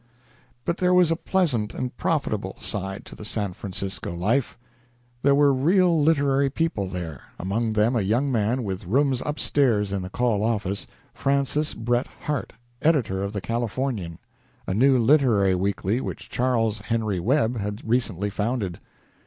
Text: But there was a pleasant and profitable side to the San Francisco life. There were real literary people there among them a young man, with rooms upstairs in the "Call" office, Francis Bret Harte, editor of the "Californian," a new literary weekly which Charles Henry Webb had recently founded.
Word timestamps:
But 0.65 0.77
there 0.77 0.95
was 0.95 1.11
a 1.11 1.15
pleasant 1.15 1.75
and 1.75 1.95
profitable 1.95 2.57
side 2.59 3.05
to 3.05 3.15
the 3.15 3.23
San 3.23 3.53
Francisco 3.53 4.15
life. 4.15 4.57
There 5.21 5.35
were 5.35 5.53
real 5.53 6.01
literary 6.01 6.49
people 6.49 6.87
there 6.87 7.25
among 7.37 7.73
them 7.73 7.95
a 7.95 8.01
young 8.01 8.31
man, 8.31 8.63
with 8.63 8.87
rooms 8.87 9.21
upstairs 9.23 9.91
in 9.93 10.01
the 10.01 10.09
"Call" 10.09 10.43
office, 10.43 10.87
Francis 11.13 11.75
Bret 11.75 12.07
Harte, 12.21 12.53
editor 12.81 13.21
of 13.21 13.31
the 13.31 13.41
"Californian," 13.41 14.17
a 14.65 14.73
new 14.73 14.97
literary 14.97 15.53
weekly 15.53 16.01
which 16.01 16.31
Charles 16.31 16.79
Henry 16.79 17.19
Webb 17.19 17.57
had 17.59 17.87
recently 17.87 18.31
founded. 18.31 18.79